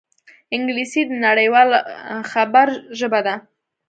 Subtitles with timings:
[0.55, 1.69] انګلیسي د نړيوال
[2.31, 2.67] خبر
[2.99, 3.35] ژبه ده